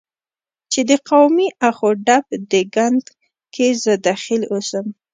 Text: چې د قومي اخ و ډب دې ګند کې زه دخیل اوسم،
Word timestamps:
چې 0.71 0.81
د 0.89 0.91
قومي 1.09 1.47
اخ 1.67 1.77
و 1.87 1.91
ډب 2.05 2.25
دې 2.51 2.61
ګند 2.75 3.05
کې 3.53 3.67
زه 3.83 3.93
دخیل 4.07 4.43
اوسم، 4.51 4.85